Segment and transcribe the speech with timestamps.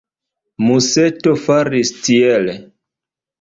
[0.69, 2.57] Museto faris tiele.